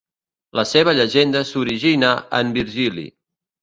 La 0.59 0.63
seva 0.69 0.95
llegenda 1.01 1.45
s'origina 1.51 2.13
en 2.43 2.53
Virgili. 2.61 3.11